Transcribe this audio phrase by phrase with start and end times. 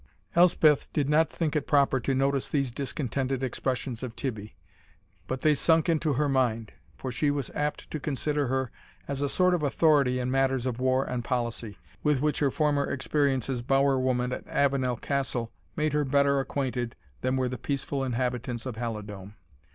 [0.35, 4.55] Elspeth did not think it proper to notice these discontented expressions of Tibbie,
[5.27, 8.71] but they sunk into her mind; for she was apt to consider her
[9.07, 12.89] as a sort of authority in matters of war and policy, with which her former
[12.89, 18.03] experience as bower woman at Avenel Castle made her better acquainted than were the peaceful
[18.03, 19.35] inhabitants of Halidome.